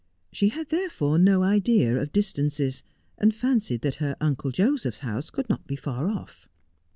She 0.31 0.49
had 0.49 0.69
therefore 0.69 1.19
no 1.19 1.43
idea 1.43 1.95
of 1.95 2.11
distances, 2.11 2.81
and 3.19 3.35
fancied 3.35 3.81
that 3.81 3.97
her 4.01 4.15
Uncle 4.19 4.49
Joseph's 4.49 5.01
house 5.01 5.29
could 5.29 5.47
not 5.47 5.67
be 5.67 5.75
far 5.75 6.05
oif. 6.05 6.47